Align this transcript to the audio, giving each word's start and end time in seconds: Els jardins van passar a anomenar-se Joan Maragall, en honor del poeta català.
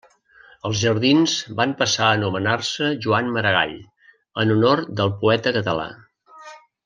Els 0.67 0.77
jardins 0.83 1.33
van 1.59 1.75
passar 1.81 2.07
a 2.07 2.15
anomenar-se 2.21 2.89
Joan 3.05 3.29
Maragall, 3.37 3.77
en 4.45 4.55
honor 4.57 4.83
del 5.01 5.13
poeta 5.21 5.57
català. 5.61 5.89